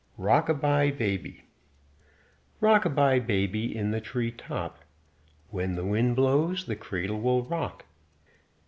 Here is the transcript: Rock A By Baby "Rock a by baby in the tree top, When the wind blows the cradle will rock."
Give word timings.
Rock 0.17 0.49
A 0.49 0.55
By 0.55 0.89
Baby 0.89 1.43
"Rock 2.59 2.85
a 2.85 2.89
by 2.89 3.19
baby 3.19 3.75
in 3.75 3.91
the 3.91 4.01
tree 4.01 4.31
top, 4.31 4.79
When 5.51 5.75
the 5.75 5.85
wind 5.85 6.15
blows 6.15 6.65
the 6.65 6.75
cradle 6.75 7.21
will 7.21 7.43
rock." 7.43 7.85